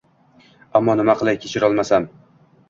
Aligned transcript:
Ammo 0.79 0.95
nima 1.01 1.15
qilay 1.19 1.37
kechirolmasam 1.45 2.09